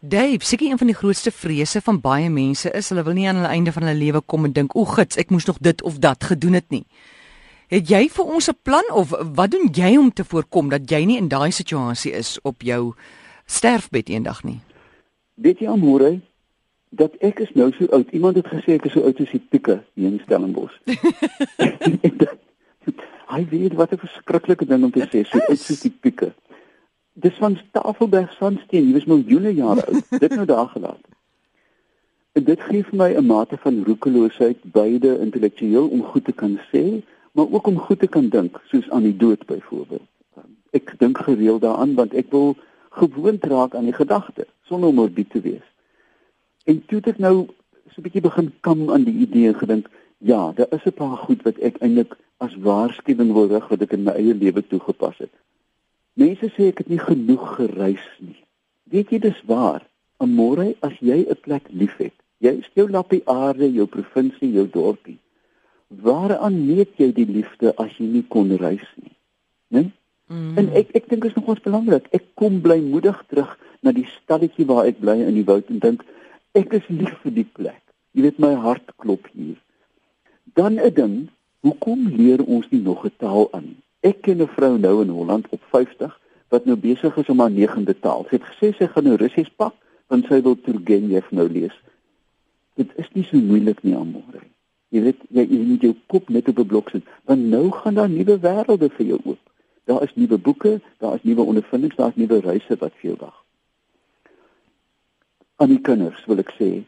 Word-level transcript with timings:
Dave, 0.00 0.44
seker 0.44 0.70
een 0.70 0.78
van 0.78 0.86
die 0.86 0.96
grootste 0.96 1.30
vrese 1.30 1.80
van 1.80 2.00
baie 2.00 2.30
mense 2.30 2.70
is 2.70 2.88
hulle 2.92 3.02
wil 3.02 3.16
nie 3.18 3.26
aan 3.26 3.40
hulle 3.40 3.50
einde 3.50 3.72
van 3.74 3.82
hulle 3.82 3.98
lewe 3.98 4.20
kom 4.20 4.44
en 4.44 4.52
dink, 4.52 4.76
"O, 4.76 4.84
gits, 4.84 5.16
ek 5.16 5.30
moes 5.30 5.44
nog 5.44 5.58
dit 5.60 5.82
of 5.82 5.98
dat 5.98 6.24
gedoen 6.24 6.52
het 6.52 6.70
nie." 6.70 6.86
Het 7.66 7.88
jy 7.88 8.08
vir 8.08 8.24
ons 8.24 8.48
'n 8.48 8.58
plan 8.62 8.84
of 8.92 9.10
wat 9.34 9.50
doen 9.50 9.68
jy 9.72 9.96
om 9.96 10.12
te 10.12 10.24
voorkom 10.24 10.68
dat 10.68 10.90
jy 10.90 11.04
nie 11.04 11.16
in 11.16 11.28
daai 11.28 11.50
situasie 11.50 12.12
is 12.12 12.38
op 12.42 12.62
jou 12.62 12.94
sterfbed 13.46 14.08
eendag 14.08 14.44
nie? 14.44 14.60
Weet 15.34 15.58
jy 15.58 15.66
amore 15.66 16.20
dat 16.90 17.12
ek 17.20 17.38
is 17.38 17.50
nou 17.54 17.72
so 17.72 17.86
oud. 17.86 18.10
Iemand 18.10 18.36
het 18.36 18.46
gesê 18.46 18.74
ek 18.74 18.84
is 18.84 18.92
so 18.92 19.02
oud 19.02 19.16
soos 19.16 19.30
die 19.30 19.46
pieke 19.50 19.84
hier 19.94 20.06
in 20.06 20.20
Stellenbosch. 20.24 20.78
Hy 23.28 23.46
weet 23.50 23.74
wat 23.74 23.92
'n 23.92 23.98
verskriklike 23.98 24.66
ding 24.66 24.84
om 24.84 24.90
te 24.90 25.00
sê, 25.00 25.26
so 25.26 25.38
oud 25.38 25.58
soos 25.58 25.80
die 25.80 25.98
pieke 26.00 26.32
dis 27.20 27.38
van 27.42 27.58
Tafelberg 27.74 28.32
sandsteen, 28.38 28.88
jy 28.88 28.94
was 28.98 29.08
miljoene 29.10 29.54
jare 29.54 29.84
oud. 29.86 30.10
Dit 30.22 30.34
nou 30.34 30.46
daar 30.46 30.68
gelaat. 30.68 31.04
En 32.38 32.44
dit 32.46 32.60
gee 32.68 32.84
vir 32.86 32.98
my 32.98 33.08
'n 33.14 33.26
mate 33.26 33.56
van 33.64 33.82
roekeloosheid, 33.84 34.58
beide 34.62 35.18
intellektueel 35.18 35.88
om 35.88 36.02
goed 36.02 36.24
te 36.24 36.32
kan 36.32 36.58
sê, 36.70 37.02
maar 37.32 37.50
ook 37.50 37.66
om 37.66 37.78
goed 37.78 37.98
te 37.98 38.06
kan 38.06 38.28
dink, 38.28 38.60
soos 38.70 38.90
aan 38.90 39.02
die 39.02 39.16
dood 39.16 39.46
byvoorbeeld. 39.46 40.08
Ek 40.70 40.94
dink 40.98 41.18
gereeld 41.18 41.60
daaraan 41.60 41.94
want 41.94 42.14
ek 42.14 42.30
wil 42.30 42.56
gewoond 42.90 43.44
raak 43.44 43.74
aan 43.74 43.84
die 43.84 43.98
gedagte 43.98 44.46
sonder 44.62 44.88
om 44.88 44.94
morbid 44.94 45.30
te 45.30 45.40
wees. 45.40 45.66
En 46.64 46.84
toe 46.86 46.98
het 46.98 47.06
ek 47.06 47.18
nou 47.18 47.46
so 47.90 47.98
'n 47.98 48.02
bietjie 48.02 48.20
begin 48.20 48.52
kam 48.60 48.90
aan 48.90 49.04
die 49.04 49.18
idee 49.26 49.54
gedink, 49.54 49.88
ja, 50.18 50.52
daar 50.52 50.70
is 50.70 50.84
'n 50.84 50.92
paar 50.92 51.16
goed 51.16 51.42
wat 51.42 51.58
ek 51.58 51.76
eintlik 51.80 52.16
as 52.36 52.54
waarskuwing 52.54 53.32
wil 53.32 53.48
rig 53.48 53.68
wat 53.68 53.82
ek 53.82 53.92
in 53.92 54.02
my 54.02 54.12
eie 54.12 54.34
lewe 54.34 54.66
toegepas 54.66 55.18
het. 55.18 55.34
Mense 56.18 56.50
sê 56.56 56.72
ek 56.72 56.82
het 56.82 56.88
nie 56.90 56.98
genoeg 56.98 57.44
gereis 57.56 58.06
nie. 58.18 58.40
Weet 58.90 59.12
jy 59.14 59.20
dis 59.22 59.38
waar? 59.46 59.84
Môre 60.18 60.74
as 60.82 60.96
jy 60.98 61.18
'n 61.22 61.38
plek 61.44 61.70
liefhet, 61.70 62.14
jy 62.42 62.58
is 62.58 62.68
jou 62.74 62.88
lappie 62.90 63.22
aarde, 63.24 63.70
jou 63.70 63.86
provinsie, 63.86 64.50
jou 64.52 64.66
dorpie. 64.66 65.18
Waaraan 65.88 66.66
meet 66.66 66.98
jy 66.98 67.12
die 67.12 67.26
liefde 67.26 67.72
as 67.78 67.94
jy 67.98 68.06
nie 68.06 68.26
kon 68.28 68.50
reis 68.56 68.88
nie? 68.96 69.14
Né? 69.70 69.92
Mm. 70.28 70.58
En 70.58 70.68
ek 70.74 70.90
ek 70.94 71.08
dink 71.08 71.22
dit 71.22 71.30
is 71.30 71.36
nogals 71.36 71.62
belangrik. 71.62 72.08
Ek 72.12 72.24
kom 72.34 72.60
blymoedig 72.60 73.22
terug 73.28 73.54
na 73.82 73.92
die 73.92 74.06
stalletjie 74.18 74.66
waar 74.66 74.86
ek 74.90 74.98
bly 75.00 75.20
in 75.22 75.38
die 75.38 75.46
woud 75.46 75.70
en 75.70 75.78
dink 75.78 76.04
ek 76.58 76.72
is 76.72 76.88
lief 76.88 77.14
vir 77.22 77.32
die 77.32 77.48
plek. 77.58 77.82
Jy 78.12 78.26
weet 78.26 78.38
my 78.42 78.54
hart 78.54 78.90
klop 78.96 79.28
hier. 79.32 79.56
Dan 80.54 80.80
'n 80.80 80.94
ding, 80.94 81.16
hoekom 81.62 82.08
leer 82.08 82.42
ons 82.42 82.66
nie 82.70 82.82
nog 82.82 83.04
'n 83.06 83.14
taal 83.18 83.48
aan? 83.52 83.76
Ek 84.00 84.22
ken 84.22 84.42
'n 84.42 84.48
vrou 84.48 84.78
nou 84.78 85.02
in 85.02 85.08
Holland 85.08 85.48
op 85.48 85.62
50 85.70 86.20
wat 86.48 86.64
nou 86.64 86.76
besig 86.76 87.16
is 87.16 87.28
om 87.28 87.40
haar 87.40 87.50
negende 87.50 87.98
taal. 87.98 88.24
Sy 88.28 88.36
het 88.36 88.46
gesê 88.50 88.76
sy 88.76 88.86
gaan 88.86 89.04
nou 89.04 89.16
Russies 89.16 89.50
pak 89.56 89.74
want 90.08 90.26
sy 90.26 90.40
wil 90.42 90.56
Turgenev 90.60 91.30
nou 91.30 91.48
lees. 91.48 91.74
Dit 92.74 92.92
is 92.96 93.10
nie 93.12 93.24
so 93.24 93.36
moeilik 93.36 93.82
nie 93.82 93.96
almore. 93.96 94.40
Jy 94.88 95.02
weet 95.02 95.20
jy, 95.28 95.44
jy 95.44 95.64
moet 95.66 95.82
jou 95.82 95.94
kop 96.06 96.28
net 96.28 96.48
op 96.48 96.58
'n 96.58 96.66
blok 96.66 96.90
sit 96.90 97.04
want 97.24 97.42
nou 97.42 97.70
gaan 97.70 97.94
daar 97.94 98.08
nuwe 98.08 98.38
wêrelde 98.38 98.88
vir 98.90 99.06
jou 99.06 99.20
oop. 99.24 99.42
Daar 99.84 100.02
is 100.02 100.14
nuwe 100.14 100.38
boeke, 100.38 100.80
daar 100.98 101.14
is 101.14 101.22
nuwe 101.22 101.42
ondervindings, 101.42 101.96
daar 101.96 102.08
is 102.08 102.16
nuwe 102.16 102.40
reise 102.40 102.76
wat 102.76 102.92
vir 103.00 103.10
jou 103.10 103.16
wag. 103.20 103.44
Aan 105.56 105.68
die 105.68 105.80
kinders 105.80 106.24
wil 106.26 106.38
ek 106.38 106.52
sê, 106.58 106.84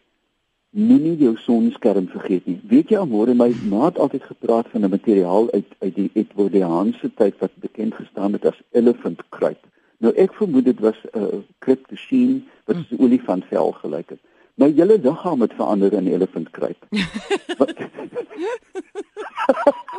moenie 0.70 1.16
jou 1.18 1.34
sonskerm 1.36 2.06
vergeet 2.08 2.46
nie. 2.46 2.60
Weet 2.70 2.90
jy 2.92 2.98
almore 3.00 3.34
my 3.34 3.50
maat 3.70 3.98
altyd 3.98 4.22
gepraat 4.22 4.68
van 4.70 4.84
'n 4.84 4.90
materiaal 4.90 5.50
uit 5.52 5.66
uit 5.78 5.94
die 5.94 6.10
Edwardiaanse 6.14 7.10
tyd 7.14 7.34
wat 7.38 7.50
bekend 7.54 7.94
gestaan 7.94 8.32
het 8.32 8.44
as 8.44 8.62
elephant 8.70 9.22
kruip. 9.28 9.66
Nou 9.98 10.14
ek 10.14 10.34
vermoed 10.34 10.64
dit 10.64 10.80
was 10.80 10.96
'n 11.12 11.18
uh, 11.18 11.38
kryptosheen 11.58 12.48
wat 12.64 12.76
so 12.76 12.96
'n 12.96 13.02
olifantvel 13.02 13.72
gelyk 13.72 14.10
het. 14.10 14.20
My 14.54 14.72
hele 14.72 14.98
liggaam 14.98 15.40
het 15.40 15.52
verander 15.52 15.92
in 15.92 16.06
elephant 16.06 16.50
kruip. 16.50 16.86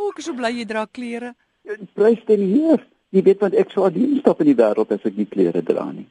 Ook 0.06 0.20
so 0.20 0.34
bly 0.34 0.52
jy 0.58 0.66
dra 0.66 0.86
klere. 0.86 1.36
Prys 1.94 2.26
dit 2.26 2.40
hier. 2.40 2.88
Jy 3.10 3.22
weet 3.22 3.40
want 3.40 3.54
ek 3.54 3.72
sou 3.72 3.86
alleen 3.86 4.18
stap 4.20 4.40
in 4.40 4.46
die 4.46 4.56
wêreld 4.56 4.92
as 4.92 5.06
ek 5.06 5.18
nie 5.18 5.28
klere 5.28 5.64
dra 5.64 5.92
nie. 5.92 6.08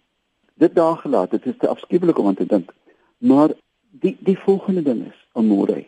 Dit 0.55 0.75
daar 0.75 0.97
gelaat, 0.97 1.31
dit 1.31 1.47
is 1.47 1.57
te 1.59 1.69
afskuwelik 1.69 2.19
om 2.19 2.27
aan 2.27 2.35
te 2.35 2.47
dink. 2.47 2.75
Maar 3.19 3.55
die 3.91 4.17
die 4.21 4.39
volgende 4.39 4.83
ding 4.83 5.07
is 5.07 5.27
amore. 5.33 5.87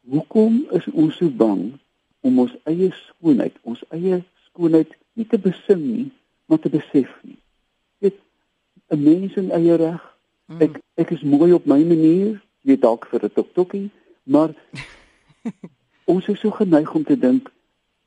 Hoekom 0.00 0.66
is 0.70 0.86
ons 0.92 1.16
so 1.16 1.28
bang 1.28 1.78
om 2.20 2.38
ons 2.38 2.54
eie 2.68 2.90
skoonheid, 2.92 3.56
ons 3.62 3.82
eie 3.88 4.22
skoonheid 4.50 4.92
nie 5.12 5.26
te 5.26 5.38
besin 5.38 5.80
nie, 5.80 6.08
maar 6.46 6.58
te 6.58 6.72
besef 6.72 7.10
nie? 7.22 7.38
Dit 7.98 8.16
'n 8.88 9.02
mens 9.02 9.34
in 9.34 9.50
eie 9.50 9.76
reg. 9.76 10.02
Hmm. 10.46 10.60
Ek 10.60 10.80
ek 10.94 11.10
is 11.10 11.22
mooi 11.22 11.52
op 11.52 11.66
my 11.66 11.82
manier, 11.84 12.40
jy 12.62 12.76
dalk 12.76 13.06
vir 13.06 13.24
'n 13.24 13.32
toktokkie, 13.34 13.90
maar 14.22 14.54
ons 16.12 16.28
is 16.28 16.40
so 16.40 16.50
geneig 16.50 16.94
om 16.94 17.04
te 17.04 17.18
dink 17.18 17.52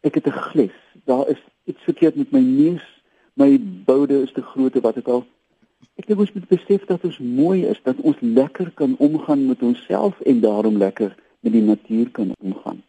ek 0.02 0.16
het 0.16 0.28
'n 0.28 0.32
gles. 0.52 0.78
Daar 1.06 1.30
is 1.30 1.42
iets 1.64 1.82
verkeerd 1.84 2.16
met 2.16 2.32
my 2.32 2.40
neus. 2.40 2.86
My 3.34 3.60
boude 3.86 4.22
is 4.22 4.32
te 4.32 4.42
groot 4.42 4.82
wat 4.82 4.98
ek 4.98 5.08
al 5.08 5.26
Ek 6.00 6.08
dink 6.08 6.20
ons 6.20 6.34
moet 6.34 6.48
besef 6.48 6.86
dat 6.90 7.04
ons 7.04 7.20
mooi 7.20 7.66
is, 7.70 7.80
dat 7.84 8.00
ons 8.02 8.20
lekker 8.22 8.72
kan 8.80 8.96
omgaan 8.98 9.46
met 9.48 9.62
onsself 9.62 10.20
en 10.22 10.42
daarom 10.44 10.78
lekker 10.78 11.16
met 11.44 11.54
die 11.54 11.62
natuur 11.62 12.12
kan 12.12 12.32
omgaan. 12.40 12.82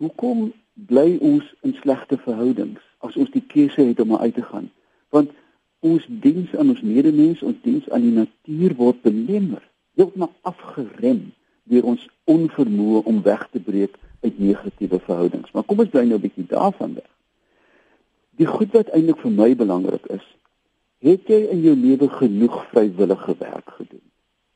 Hoekom 0.00 0.52
bly 0.88 1.16
ons 1.24 1.54
in 1.62 1.74
slegte 1.80 2.18
verhoudings 2.20 2.82
as 3.04 3.16
ons 3.16 3.30
die 3.32 3.44
keuse 3.44 3.80
het 3.80 4.00
om 4.00 4.16
uit 4.16 4.34
te 4.34 4.44
gaan? 4.44 4.70
Want 5.14 5.32
ons 5.80 6.04
diens 6.08 6.52
aan 6.56 6.72
ons 6.72 6.82
medemens, 6.82 7.42
ons 7.42 7.56
diens 7.62 7.88
aan 7.90 8.04
die 8.04 8.14
natuur 8.16 8.74
word 8.76 9.02
belemmer, 9.04 9.62
heeltemal 9.96 10.32
afgerem 10.48 11.30
deur 11.70 11.86
ons 11.92 12.02
onvermoë 12.30 13.02
om 13.10 13.22
weg 13.26 13.46
te 13.52 13.60
breek 13.60 13.96
uit 14.22 14.38
negatiewe 14.38 15.00
verhoudings. 15.02 15.52
Maar 15.52 15.66
kom 15.66 15.80
ons 15.82 15.92
bly 15.92 16.04
nou 16.06 16.18
'n 16.18 16.26
bietjie 16.26 16.46
daarvan 16.48 16.94
weg. 16.94 17.10
Die 18.36 18.46
goed 18.46 18.72
wat 18.72 18.92
eintlik 18.92 19.20
vir 19.24 19.30
my 19.30 19.54
belangrik 19.56 20.06
is, 20.06 20.26
Het 21.06 21.28
jy 21.30 21.40
in 21.54 21.60
jou 21.62 21.76
lewe 21.78 22.08
genoeg 22.08 22.56
vrywillige 22.72 23.34
werk 23.38 23.68
gedoen? 23.78 24.02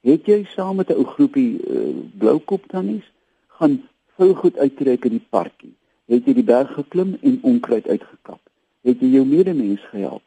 Het 0.02 0.26
jy 0.26 0.38
saam 0.54 0.76
met 0.76 0.88
'n 0.90 0.98
ou 0.98 1.04
groepie 1.04 1.62
uh, 1.62 1.94
bloukop 2.18 2.66
tannies 2.66 3.06
gaan 3.46 3.82
vul 4.16 4.34
goed 4.34 4.56
uittrek 4.58 5.04
in 5.04 5.14
die 5.18 5.26
parkie? 5.28 5.74
Het 6.10 6.26
jy 6.26 6.34
die 6.34 6.48
berg 6.54 6.72
geklim 6.74 7.18
en 7.20 7.38
onkruid 7.42 7.86
uitgekap? 7.86 8.40
Het 8.82 9.00
jy 9.00 9.06
jou 9.06 9.26
medemens 9.26 9.84
gehelp? 9.92 10.22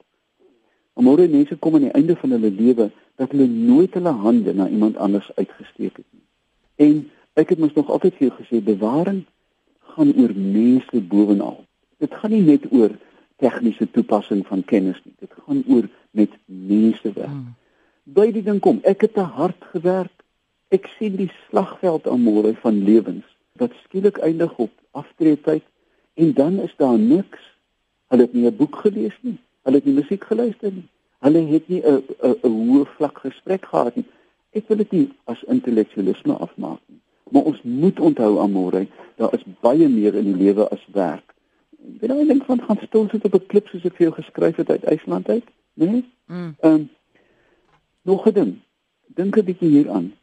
Môre 0.94 1.28
mense 1.28 1.56
kom 1.58 1.76
aan 1.76 1.88
die 1.90 1.98
einde 1.98 2.16
van 2.16 2.32
hulle 2.32 2.52
lewe 2.52 2.92
dat 3.16 3.32
hulle 3.32 3.48
nooit 3.48 3.94
hulle 3.94 4.14
hande 4.26 4.54
na 4.54 4.68
iemand 4.70 4.98
anders 4.98 5.32
uitgesteek 5.36 5.98
het 5.98 6.10
nie. 6.12 6.26
En 6.76 7.10
ek 7.34 7.50
het 7.50 7.60
mos 7.60 7.74
nog 7.74 7.90
altyd 7.90 8.14
vir 8.14 8.28
jou 8.28 8.36
gesê 8.38 8.62
bewaring 8.64 9.24
gaan 9.96 10.14
oor 10.16 10.32
mense 10.36 11.02
bovenal. 11.02 11.66
Dit 11.98 12.14
gaan 12.14 12.32
nie 12.32 12.46
net 12.46 12.70
oor 12.72 12.96
tegniese 13.42 13.90
toepassing 13.92 14.46
van 14.48 14.64
kennis 14.64 15.02
nie. 15.04 15.14
Dit 15.20 15.34
gaan 15.46 15.64
oor 15.68 15.90
met 16.14 16.34
mense 16.46 17.12
werk. 17.14 17.30
Hmm. 17.30 17.54
By 18.04 18.32
die 18.36 18.44
ding 18.44 18.60
kom, 18.62 18.82
ek 18.84 19.06
het 19.08 19.14
te 19.18 19.26
hard 19.38 19.70
gewerk. 19.74 20.14
Ek 20.74 20.90
sien 20.98 21.16
die 21.18 21.30
slagveld 21.48 22.08
aan 22.10 22.24
môre 22.26 22.54
van 22.62 22.82
lewens 22.84 23.28
wat 23.62 23.74
skielik 23.84 24.18
eindig 24.26 24.54
op 24.58 24.72
aftreetyd 24.98 25.64
en 26.18 26.34
dan 26.34 26.60
is 26.62 26.74
daar 26.78 26.98
niks. 26.98 27.42
Hulle 28.10 28.26
het 28.28 28.34
nie 28.34 28.46
'n 28.46 28.58
boek 28.58 28.76
gelees 28.86 29.18
nie. 29.22 29.38
Hulle 29.64 29.78
het 29.78 29.86
nie 29.86 29.94
musiek 29.94 30.24
geluister 30.24 30.72
nie. 30.72 30.88
Hulle 31.20 31.42
het 31.54 31.68
nie 31.70 31.82
'n 31.82 32.04
'n 32.22 32.36
'n 32.44 32.70
hoë 32.70 32.86
vlak 32.98 33.18
gesprek 33.18 33.66
gehad 33.66 33.96
nie. 33.96 34.06
Ek 34.52 34.68
wil 34.68 34.78
dit 34.78 34.92
nie 34.92 35.10
as 35.24 35.44
intellektualisme 35.44 36.34
afmaak 36.34 36.80
nie. 36.88 37.00
Maar 37.30 37.44
ons 37.44 37.62
moet 37.62 38.00
onthou 38.00 38.40
aan 38.40 38.52
môre, 38.52 38.88
daar 39.16 39.34
is 39.34 39.44
baie 39.62 39.88
meer 39.90 40.16
in 40.16 40.24
die 40.24 40.44
lewe 40.44 40.70
as 40.70 40.86
werk. 40.92 41.33
Weet 41.84 42.12
jy, 42.12 42.22
ek 42.22 42.28
dink 42.28 42.46
van 42.48 42.62
gaan 42.64 42.80
stil 42.86 43.10
sit 43.12 43.26
op 43.28 43.36
'n 43.36 43.48
klip 43.52 43.68
soos 43.68 43.86
ek 43.86 43.96
vir 43.98 44.06
jou 44.08 44.16
geskryf 44.16 44.56
het 44.56 44.70
uit 44.70 44.84
IJsland 44.84 45.30
uit 45.30 45.48
né? 45.74 45.86
Nee? 45.86 46.04
Mm. 46.26 46.56
Ehm 46.60 46.74
um, 46.74 46.90
nog 48.02 48.28
'n 48.28 48.34
ding. 48.34 48.60
Dink 49.06 49.38
'n 49.38 49.44
bietjie 49.44 49.70
hieraan. 49.70 50.14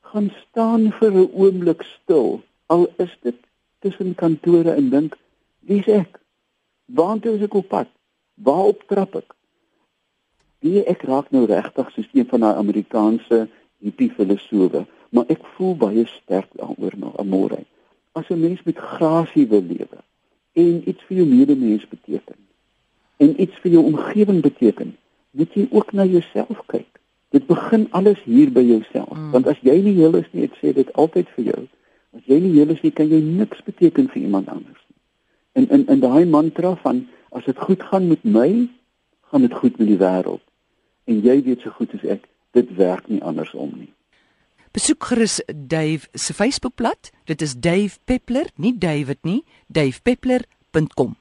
Gaan 0.00 0.30
staan 0.42 0.92
vir 0.92 1.12
'n 1.12 1.30
oomblik 1.32 1.82
stil. 1.82 2.42
Al 2.66 2.88
is 2.96 3.18
dit 3.22 3.36
tussen 3.78 4.14
kantore 4.14 4.70
en 4.70 4.90
dink, 4.90 5.16
wie's 5.60 5.86
ek? 5.86 6.20
Waartoe 6.84 7.34
is 7.34 7.42
ek 7.42 7.54
op 7.54 7.68
pad? 7.68 7.88
Waarop 8.34 8.82
trap 8.86 9.14
ek? 9.14 9.34
Wie 10.58 10.84
ek 10.84 11.02
raak 11.02 11.30
nou 11.30 11.44
regtig 11.46 11.90
soos 11.90 12.08
een 12.12 12.26
van 12.26 12.40
daai 12.40 12.56
Amerikaanse 12.56 13.48
hippie 13.78 14.10
filosowe, 14.10 14.86
maar 15.08 15.24
ek 15.28 15.44
voel 15.54 15.76
baie 15.76 16.06
sterk 16.06 16.50
daaroor 16.52 16.94
na 16.96 17.22
môre. 17.22 17.64
As 18.12 18.28
'n 18.30 18.40
mens 18.40 18.62
met 18.62 18.76
grasie 18.76 19.46
wil 19.46 19.62
lewe 19.62 19.98
en 20.58 20.82
iets 20.90 21.04
vir 21.08 21.20
jou 21.20 21.26
medemens 21.28 21.84
beteken, 21.88 22.38
en 23.22 23.34
iets 23.42 23.58
vir 23.62 23.76
jou 23.76 23.84
omgewing 23.90 24.40
beteken, 24.42 24.94
moet 25.38 25.54
jy 25.54 25.66
ook 25.70 25.92
na 25.92 26.06
jouself 26.08 26.62
kyk. 26.66 26.88
Dit 27.34 27.46
begin 27.46 27.86
alles 27.92 28.20
hier 28.24 28.52
by 28.52 28.64
jouself. 28.64 29.12
Mm. 29.12 29.30
Want 29.30 29.46
as 29.46 29.58
jy 29.60 29.76
nie 29.84 29.94
heel 29.98 30.16
is 30.16 30.28
nie, 30.32 30.46
ek 30.48 30.56
sê 30.62 30.72
dit 30.76 30.92
altyd 30.96 31.28
vir 31.36 31.50
jou. 31.50 31.64
As 32.16 32.24
jy 32.30 32.38
nie 32.40 32.54
heel 32.56 32.72
is 32.72 32.80
nie, 32.82 32.92
kan 32.94 33.10
jy 33.10 33.20
niks 33.20 33.60
beteken 33.66 34.08
vir 34.14 34.22
iemand 34.22 34.48
anders 34.48 34.80
nie. 34.86 34.96
En 35.60 35.68
in 35.76 35.84
in 35.92 36.00
daai 36.00 36.24
mantra 36.24 36.74
van 36.84 37.04
as 37.36 37.44
dit 37.44 37.58
goed 37.58 37.84
gaan 37.90 38.08
met 38.08 38.24
my, 38.24 38.48
gaan 39.28 39.44
dit 39.44 39.54
goed 39.54 39.76
met 39.78 39.90
die 39.90 40.00
wêreld. 40.00 40.44
En 41.04 41.20
jy 41.24 41.36
weet 41.44 41.60
so 41.64 41.74
goed 41.76 41.92
as 41.98 42.06
ek, 42.16 42.24
dit 42.56 42.74
werk 42.80 43.08
nie 43.12 43.20
andersom 43.22 43.74
nie. 43.76 43.92
Besoek 44.78 45.04
gerus 45.04 45.40
Dave 45.56 46.06
se 46.14 46.34
Facebookblad. 46.34 47.10
Dit 47.24 47.42
is 47.42 47.56
Dave 47.58 47.98
Peppler, 48.04 48.46
nie 48.54 48.78
David 48.78 49.18
nie, 49.26 49.44
davepeppler.com. 49.66 51.16